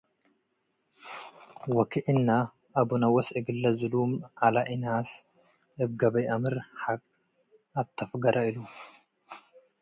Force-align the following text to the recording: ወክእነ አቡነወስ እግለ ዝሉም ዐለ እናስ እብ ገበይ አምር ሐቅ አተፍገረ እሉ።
ወክእነ 1.75 2.29
አቡነወስ 2.79 3.27
እግለ 3.37 3.63
ዝሉም 3.79 4.11
ዐለ 4.41 4.55
እናስ 4.73 5.09
እብ 5.83 5.91
ገበይ 5.99 6.25
አምር 6.35 6.55
ሐቅ 6.81 7.01
አተፍገረ 7.79 8.37
እሉ። 8.47 8.57